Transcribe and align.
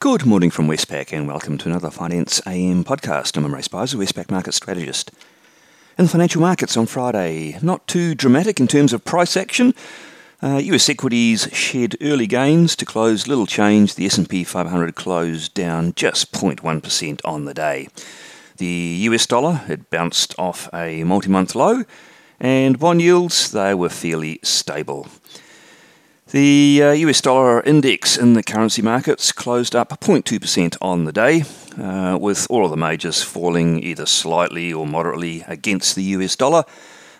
Good 0.00 0.24
morning 0.24 0.50
from 0.50 0.68
Westpac 0.68 1.12
and 1.12 1.26
welcome 1.26 1.58
to 1.58 1.68
another 1.68 1.90
Finance 1.90 2.40
AM 2.46 2.84
podcast. 2.84 3.36
I'm 3.36 3.44
Imre 3.44 3.62
Speizer, 3.62 3.96
Westpac 3.96 4.30
market 4.30 4.54
strategist. 4.54 5.10
In 5.98 6.04
the 6.04 6.08
financial 6.08 6.40
markets 6.40 6.76
on 6.76 6.86
Friday, 6.86 7.58
not 7.62 7.84
too 7.88 8.14
dramatic 8.14 8.60
in 8.60 8.68
terms 8.68 8.92
of 8.92 9.04
price 9.04 9.36
action. 9.36 9.74
Uh, 10.40 10.58
US 10.58 10.88
equities 10.88 11.48
shed 11.52 11.96
early 12.00 12.28
gains 12.28 12.76
to 12.76 12.84
close 12.84 13.26
little 13.26 13.44
change. 13.44 13.96
The 13.96 14.06
S&P 14.06 14.44
500 14.44 14.94
closed 14.94 15.52
down 15.54 15.94
just 15.96 16.30
0.1% 16.30 17.20
on 17.24 17.44
the 17.44 17.54
day. 17.54 17.88
The 18.58 18.98
US 19.00 19.26
dollar 19.26 19.54
had 19.54 19.90
bounced 19.90 20.32
off 20.38 20.68
a 20.72 21.02
multi-month 21.02 21.56
low, 21.56 21.82
and 22.38 22.78
bond 22.78 23.02
yields 23.02 23.50
they 23.50 23.74
were 23.74 23.88
fairly 23.88 24.38
stable. 24.44 25.08
The 26.30 26.82
uh, 26.82 26.92
US 26.92 27.22
dollar 27.22 27.62
index 27.62 28.18
in 28.18 28.34
the 28.34 28.42
currency 28.42 28.82
markets 28.82 29.32
closed 29.32 29.74
up 29.74 29.98
0.2% 29.98 30.76
on 30.82 31.06
the 31.06 31.12
day, 31.12 31.44
uh, 31.82 32.18
with 32.20 32.46
all 32.50 32.66
of 32.66 32.70
the 32.70 32.76
majors 32.76 33.22
falling 33.22 33.82
either 33.82 34.04
slightly 34.04 34.70
or 34.70 34.86
moderately 34.86 35.42
against 35.48 35.96
the 35.96 36.02
US 36.02 36.36
dollar. 36.36 36.64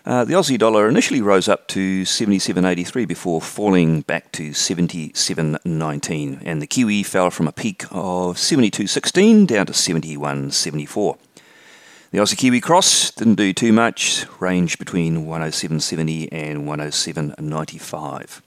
Uh, 0.05 0.25
the 0.25 0.35
Aussie 0.35 0.59
dollar 0.59 0.87
initially 0.87 1.21
rose 1.23 1.49
up 1.49 1.67
to 1.69 2.03
77.83 2.03 3.07
before 3.07 3.41
falling 3.41 4.01
back 4.01 4.31
to 4.33 4.51
77.19, 4.51 6.41
and 6.45 6.61
the 6.61 6.67
Kiwi 6.67 7.01
fell 7.01 7.31
from 7.31 7.47
a 7.47 7.51
peak 7.51 7.85
of 7.85 8.35
72.16 8.37 9.47
down 9.47 9.65
to 9.65 9.73
71.74. 9.73 11.17
The 12.11 12.19
Aussie 12.19 12.37
Kiwi 12.37 12.61
cross 12.61 13.09
didn't 13.09 13.35
do 13.35 13.53
too 13.53 13.73
much, 13.73 14.27
ranged 14.39 14.77
between 14.77 15.25
107.70 15.25 16.29
and 16.31 16.67
107.95. 16.67 18.41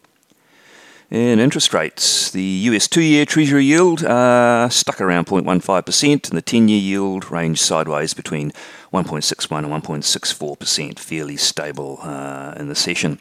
In 1.12 1.40
interest 1.40 1.74
rates, 1.74 2.30
the 2.30 2.40
US 2.40 2.88
two 2.88 3.02
year 3.02 3.26
Treasury 3.26 3.66
yield 3.66 4.02
uh, 4.02 4.70
stuck 4.70 4.98
around 4.98 5.26
0.15%, 5.26 6.10
and 6.10 6.22
the 6.22 6.40
10 6.40 6.68
year 6.68 6.80
yield 6.80 7.30
ranged 7.30 7.60
sideways 7.60 8.14
between 8.14 8.50
1.61 8.94 9.58
and 9.58 9.84
1.64%, 9.84 10.98
fairly 10.98 11.36
stable 11.36 11.98
uh, 12.00 12.54
in 12.56 12.68
the 12.68 12.74
session. 12.74 13.20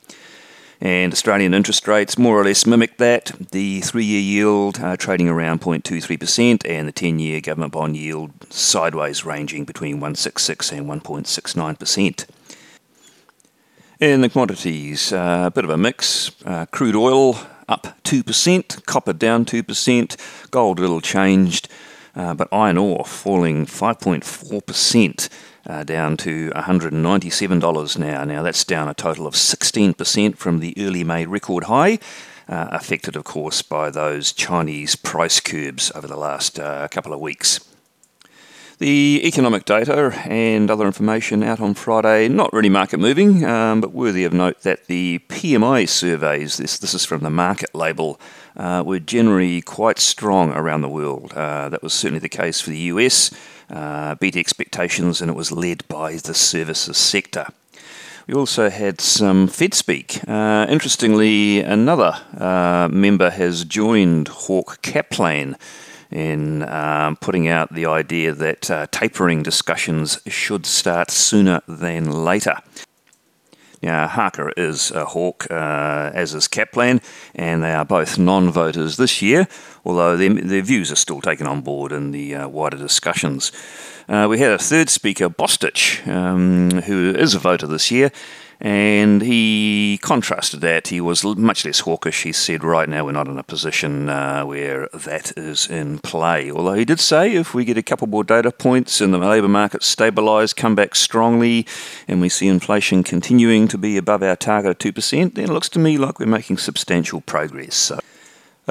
And 0.79 1.11
Australian 1.11 1.53
interest 1.53 1.85
rates 1.85 2.17
more 2.17 2.39
or 2.39 2.45
less 2.45 2.65
mimic 2.65 2.95
that. 2.95 3.33
The 3.51 3.81
three 3.81 4.05
year 4.05 4.21
yield 4.21 4.79
uh, 4.79 4.95
trading 4.95 5.27
around 5.27 5.59
0.23%, 5.59 6.65
and 6.65 6.87
the 6.87 6.93
10 6.93 7.19
year 7.19 7.41
government 7.41 7.73
bond 7.73 7.97
yield 7.97 8.31
sideways 8.49 9.25
ranging 9.25 9.65
between 9.65 9.99
1.66 9.99 10.71
and 10.71 10.87
1.69%. 10.87 12.25
In 13.99 14.21
the 14.21 14.29
commodities, 14.29 15.11
uh, 15.11 15.43
a 15.47 15.51
bit 15.51 15.65
of 15.65 15.69
a 15.69 15.77
mix. 15.77 16.31
Uh, 16.45 16.65
crude 16.67 16.95
oil 16.95 17.35
up 17.67 17.87
2%, 18.03 18.85
copper 18.85 19.13
down 19.13 19.45
2%, 19.45 20.49
gold 20.51 20.79
a 20.79 20.81
little 20.81 21.01
changed, 21.01 21.67
uh, 22.15 22.33
but 22.33 22.47
iron 22.51 22.77
ore 22.77 23.05
falling 23.05 23.65
5.4%. 23.65 25.29
Uh, 25.63 25.83
down 25.83 26.17
to 26.17 26.49
$197 26.55 27.97
now. 27.99 28.23
Now 28.23 28.41
that's 28.41 28.63
down 28.63 28.87
a 28.87 28.95
total 28.95 29.27
of 29.27 29.35
16% 29.35 30.35
from 30.35 30.59
the 30.59 30.73
early 30.79 31.03
May 31.03 31.27
record 31.27 31.65
high, 31.65 31.99
uh, 32.49 32.69
affected, 32.71 33.15
of 33.15 33.25
course, 33.25 33.61
by 33.61 33.91
those 33.91 34.33
Chinese 34.33 34.95
price 34.95 35.39
curbs 35.39 35.91
over 35.93 36.07
the 36.07 36.17
last 36.17 36.59
uh, 36.59 36.87
couple 36.87 37.13
of 37.13 37.19
weeks. 37.19 37.59
The 38.81 39.21
economic 39.23 39.65
data 39.65 40.11
and 40.25 40.71
other 40.71 40.87
information 40.87 41.43
out 41.43 41.59
on 41.59 41.75
Friday, 41.75 42.27
not 42.27 42.51
really 42.51 42.67
market 42.67 42.99
moving, 42.99 43.45
um, 43.45 43.79
but 43.79 43.91
worthy 43.93 44.23
of 44.23 44.33
note 44.33 44.61
that 44.61 44.87
the 44.87 45.19
PMI 45.29 45.87
surveys, 45.87 46.57
this, 46.57 46.79
this 46.79 46.95
is 46.95 47.05
from 47.05 47.21
the 47.21 47.29
Markit 47.29 47.75
label, 47.75 48.19
uh, 48.57 48.81
were 48.83 48.97
generally 48.97 49.61
quite 49.61 49.99
strong 49.99 50.51
around 50.53 50.81
the 50.81 50.89
world. 50.89 51.31
Uh, 51.33 51.69
that 51.69 51.83
was 51.83 51.93
certainly 51.93 52.21
the 52.21 52.27
case 52.27 52.59
for 52.59 52.71
the 52.71 52.79
US, 52.79 53.29
uh, 53.69 54.15
beat 54.15 54.35
expectations, 54.35 55.21
and 55.21 55.29
it 55.29 55.35
was 55.35 55.51
led 55.51 55.87
by 55.87 56.15
the 56.15 56.33
services 56.33 56.97
sector. 56.97 57.45
We 58.25 58.33
also 58.33 58.71
had 58.71 58.99
some 58.99 59.47
Fed 59.47 59.75
speak. 59.75 60.27
Uh, 60.27 60.65
interestingly, 60.67 61.59
another 61.59 62.17
uh, 62.35 62.89
member 62.91 63.29
has 63.29 63.63
joined 63.63 64.27
Hawk 64.29 64.81
Kaplan 64.81 65.55
in 66.11 66.63
um, 66.63 67.15
putting 67.15 67.47
out 67.47 67.73
the 67.73 67.85
idea 67.85 68.33
that 68.33 68.69
uh, 68.69 68.87
tapering 68.91 69.43
discussions 69.43 70.19
should 70.27 70.65
start 70.65 71.09
sooner 71.09 71.61
than 71.67 72.11
later. 72.11 72.57
Now, 73.81 74.07
Harker 74.07 74.51
is 74.55 74.91
a 74.91 75.05
hawk, 75.05 75.47
uh, 75.49 76.11
as 76.13 76.35
is 76.35 76.47
Kaplan, 76.47 77.01
and 77.33 77.63
they 77.63 77.73
are 77.73 77.85
both 77.85 78.19
non 78.19 78.51
voters 78.51 78.97
this 78.97 79.23
year, 79.23 79.47
although 79.85 80.17
their, 80.17 80.33
their, 80.33 80.61
views 80.61 80.91
are 80.91 80.95
still 80.95 81.21
taken 81.21 81.47
on 81.47 81.61
board 81.61 81.91
in 81.91 82.11
the 82.11 82.35
uh, 82.35 82.47
wider 82.47 82.77
discussions. 82.77 83.51
Uh, 84.07 84.27
we 84.29 84.39
had 84.39 84.51
a 84.51 84.57
third 84.57 84.89
speaker, 84.89 85.29
Bostic, 85.29 86.05
um, 86.07 86.69
who 86.81 87.13
is 87.15 87.33
a 87.35 87.39
voter 87.39 87.67
this 87.67 87.91
year, 87.91 88.11
and 88.59 89.23
he 89.23 89.97
contrasted 90.03 90.61
that. 90.61 90.89
He 90.89 91.01
was 91.01 91.25
much 91.25 91.65
less 91.65 91.79
hawkish. 91.79 92.21
He 92.21 92.31
said, 92.31 92.63
right 92.63 92.87
now 92.87 93.05
we're 93.05 93.11
not 93.11 93.27
in 93.27 93.39
a 93.39 93.43
position 93.43 94.07
uh, 94.07 94.43
where 94.43 94.87
that 94.93 95.35
is 95.35 95.67
in 95.67 95.97
play. 95.97 96.51
Although 96.51 96.75
he 96.75 96.85
did 96.85 96.99
say 96.99 97.33
if 97.33 97.55
we 97.55 97.65
get 97.65 97.77
a 97.77 97.83
couple 97.83 98.05
more 98.05 98.23
data 98.23 98.51
points 98.51 99.01
and 99.01 99.11
the 99.11 99.17
labour 99.17 99.47
market 99.47 99.81
stabilise, 99.81 100.55
come 100.55 100.75
back 100.75 100.93
strongly, 100.93 101.65
and 102.07 102.21
we 102.21 102.29
see 102.29 102.47
inflation 102.47 103.01
continuing 103.01 103.67
to 103.67 103.79
be 103.79 103.97
above 103.97 104.21
our 104.21 104.35
target 104.35 104.71
of 104.71 104.93
2%, 104.93 105.33
then 105.33 105.45
it 105.45 105.49
looks 105.49 105.69
to 105.69 105.79
me 105.79 105.97
like 105.97 106.19
we're 106.19 106.27
making 106.27 106.57
substantial 106.57 107.21
progress. 107.21 107.75
So 107.75 107.99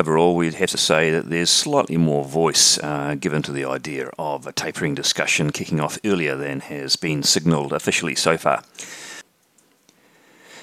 Overall, 0.00 0.34
we'd 0.34 0.54
have 0.54 0.70
to 0.70 0.78
say 0.78 1.10
that 1.10 1.28
there's 1.28 1.50
slightly 1.50 1.98
more 1.98 2.24
voice 2.24 2.78
uh, 2.78 3.16
given 3.20 3.42
to 3.42 3.52
the 3.52 3.66
idea 3.66 4.10
of 4.18 4.46
a 4.46 4.52
tapering 4.52 4.94
discussion 4.94 5.50
kicking 5.50 5.78
off 5.78 5.98
earlier 6.06 6.36
than 6.36 6.60
has 6.60 6.96
been 6.96 7.22
signalled 7.22 7.74
officially 7.74 8.14
so 8.14 8.38
far. 8.38 8.62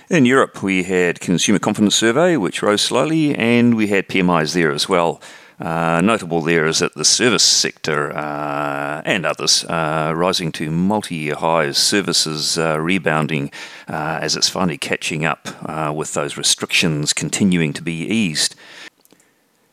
In 0.09 0.25
Europe, 0.25 0.64
we 0.64 0.86
had 0.86 1.20
consumer 1.20 1.59
confidence 1.59 1.94
survey, 1.94 2.36
which 2.36 2.64
rose 2.64 2.81
slowly, 2.81 3.36
and 3.36 3.75
we 3.75 3.90
had 3.90 4.08
PMIs 4.08 4.56
there 4.56 4.72
as 4.72 4.90
well. 4.90 5.22
Uh, 5.59 6.02
notable 6.04 6.42
there 6.42 6.66
is 6.66 6.80
that 6.80 6.96
the 6.96 7.06
service 7.06 7.44
sector 7.44 8.16
uh, 8.18 9.04
and 9.06 9.24
others 9.24 9.64
uh, 9.66 10.14
rising 10.16 10.52
to 10.52 10.72
multi-year 10.72 11.36
highs, 11.36 11.78
services 11.78 12.58
uh, 12.58 12.80
rebounding 12.80 13.52
uh, 13.88 14.18
as 14.19 14.36
it's 14.36 14.50
finally 14.50 14.78
catching 14.80 15.25
up 15.25 15.48
uh, 15.69 15.92
with 15.92 16.16
those 16.16 16.38
restrictions 16.38 17.14
continuing 17.14 17.72
to 17.74 17.84
be 17.84 18.08
eased. 18.08 18.56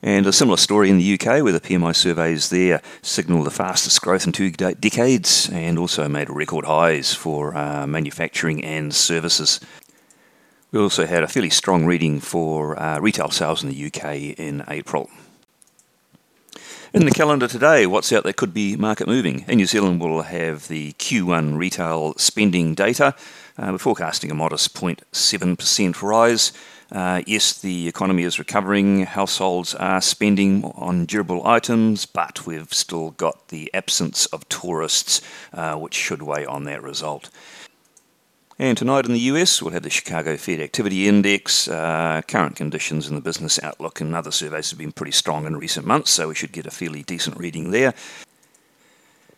And 0.06 0.26
a 0.26 0.34
similar 0.34 0.58
story 0.58 0.90
in 0.90 0.98
the 0.98 1.14
UK, 1.14 1.42
where 1.42 1.54
the 1.54 1.60
PMI 1.60 1.96
surveys 1.96 2.50
there 2.50 2.82
signal 3.00 3.42
the 3.42 3.50
fastest 3.50 4.02
growth 4.02 4.26
in 4.26 4.32
two 4.32 4.50
de- 4.50 4.74
decades 4.74 5.48
and 5.48 5.78
also 5.78 6.06
made 6.08 6.28
record 6.28 6.66
highs 6.66 7.14
for 7.14 7.52
manufacturing 7.86 8.62
and 8.62 8.94
services. 8.94 9.60
We 10.72 10.78
also 10.78 11.06
had 11.06 11.22
a 11.22 11.26
fairly 11.26 11.48
strong 11.48 11.86
reading 11.86 12.20
for 12.20 12.78
uh, 12.78 13.00
retail 13.00 13.30
sales 13.30 13.64
in 13.64 13.70
the 13.70 13.86
UK 13.86 14.38
in 14.38 14.62
April. 14.68 15.08
In 16.92 17.04
the 17.06 17.10
calendar 17.10 17.48
today, 17.48 17.86
what's 17.86 18.12
out 18.12 18.24
that 18.24 18.36
could 18.36 18.54
be 18.54 18.76
market 18.76 19.08
moving? 19.08 19.44
In 19.48 19.56
New 19.56 19.66
Zealand, 19.66 20.00
we'll 20.00 20.22
have 20.22 20.68
the 20.68 20.92
Q1 20.92 21.56
retail 21.56 22.14
spending 22.16 22.74
data. 22.74 23.14
Uh, 23.58 23.68
we're 23.72 23.78
forecasting 23.78 24.30
a 24.30 24.34
modest 24.34 24.74
0.7% 24.74 26.02
rise. 26.02 26.52
Uh, 26.92 27.22
yes, 27.26 27.52
the 27.58 27.88
economy 27.88 28.22
is 28.22 28.38
recovering, 28.38 29.06
households 29.06 29.74
are 29.74 30.00
spending 30.00 30.64
on 30.76 31.06
durable 31.06 31.46
items, 31.46 32.06
but 32.06 32.46
we've 32.46 32.72
still 32.72 33.10
got 33.12 33.48
the 33.48 33.72
absence 33.74 34.26
of 34.26 34.48
tourists, 34.48 35.20
uh, 35.52 35.74
which 35.74 35.94
should 35.94 36.22
weigh 36.22 36.46
on 36.46 36.64
that 36.64 36.82
result. 36.82 37.30
And 38.56 38.78
tonight 38.78 39.04
in 39.04 39.12
the 39.12 39.18
US, 39.18 39.60
we'll 39.60 39.72
have 39.72 39.82
the 39.82 39.90
Chicago 39.90 40.36
Fed 40.36 40.60
Activity 40.60 41.08
Index. 41.08 41.66
Uh, 41.66 42.22
current 42.28 42.54
conditions 42.54 43.08
in 43.08 43.16
the 43.16 43.20
business 43.20 43.60
outlook 43.64 44.00
and 44.00 44.14
other 44.14 44.30
surveys 44.30 44.70
have 44.70 44.78
been 44.78 44.92
pretty 44.92 45.10
strong 45.10 45.44
in 45.44 45.56
recent 45.56 45.84
months, 45.84 46.12
so 46.12 46.28
we 46.28 46.36
should 46.36 46.52
get 46.52 46.64
a 46.64 46.70
fairly 46.70 47.02
decent 47.02 47.36
reading 47.36 47.72
there. 47.72 47.94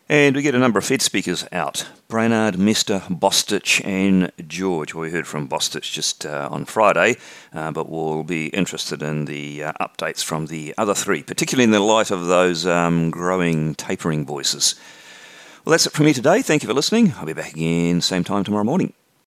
And 0.07 0.35
we 0.35 0.43
get 0.43 0.53
a 0.53 0.59
number 0.59 0.77
of 0.77 0.85
Fed 0.85 1.01
speakers 1.01 1.47
out 1.51 1.87
Brainard, 2.07 2.59
Mester, 2.59 3.01
Bostic, 3.09 3.83
and 3.83 4.31
George. 4.47 4.93
Well, 4.93 5.01
we 5.01 5.09
heard 5.09 5.25
from 5.25 5.49
Bostic 5.49 5.81
just 5.81 6.23
uh, 6.23 6.47
on 6.51 6.65
Friday, 6.65 7.17
uh, 7.53 7.71
but 7.71 7.89
we'll 7.89 8.23
be 8.23 8.47
interested 8.49 9.01
in 9.01 9.25
the 9.25 9.63
uh, 9.63 9.73
updates 9.81 10.23
from 10.23 10.45
the 10.45 10.75
other 10.77 10.93
three, 10.93 11.23
particularly 11.23 11.63
in 11.63 11.71
the 11.71 11.79
light 11.79 12.11
of 12.11 12.27
those 12.27 12.67
um, 12.67 13.09
growing 13.09 13.73
tapering 13.73 14.27
voices. 14.27 14.75
Well, 15.65 15.71
that's 15.71 15.87
it 15.87 15.93
from 15.93 16.05
me 16.05 16.13
today. 16.13 16.43
Thank 16.43 16.61
you 16.61 16.67
for 16.67 16.75
listening. 16.75 17.13
I'll 17.17 17.25
be 17.25 17.33
back 17.33 17.53
again 17.53 17.99
same 18.01 18.23
time 18.23 18.43
tomorrow 18.43 18.63
morning. 18.63 18.93